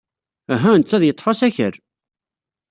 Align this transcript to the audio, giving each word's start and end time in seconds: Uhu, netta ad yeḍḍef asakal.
Uhu, 0.53 0.71
netta 0.75 0.95
ad 0.97 1.03
yeḍḍef 1.05 1.27
asakal. 1.31 1.75